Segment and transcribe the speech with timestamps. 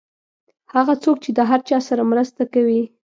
[0.73, 2.81] هغه څوک چې د هر چا سره مرسته کوي.